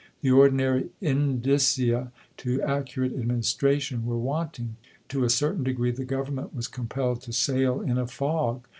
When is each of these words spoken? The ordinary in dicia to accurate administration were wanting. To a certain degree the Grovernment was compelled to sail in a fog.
The 0.21 0.31
ordinary 0.31 0.89
in 0.99 1.41
dicia 1.41 2.09
to 2.37 2.61
accurate 2.63 3.13
administration 3.13 4.03
were 4.07 4.17
wanting. 4.17 4.77
To 5.09 5.23
a 5.25 5.29
certain 5.29 5.63
degree 5.63 5.91
the 5.91 6.05
Grovernment 6.05 6.55
was 6.55 6.67
compelled 6.67 7.21
to 7.21 7.31
sail 7.33 7.81
in 7.81 7.99
a 7.99 8.07
fog. 8.07 8.67